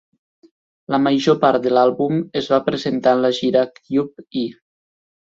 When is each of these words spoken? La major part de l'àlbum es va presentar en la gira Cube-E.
La 0.93 0.99
major 1.07 1.35
part 1.43 1.65
de 1.67 1.73
l'àlbum 1.77 2.23
es 2.41 2.47
va 2.53 2.59
presentar 2.69 3.13
en 3.17 3.21
la 3.27 3.31
gira 3.41 3.63
Cube-E. 3.75 4.43